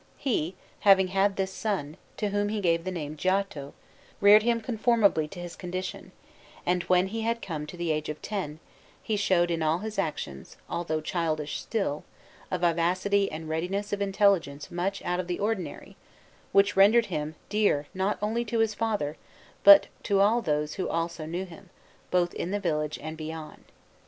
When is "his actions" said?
9.77-10.57